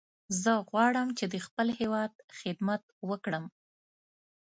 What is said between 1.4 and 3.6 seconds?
خپل هیواد خدمت وکړم.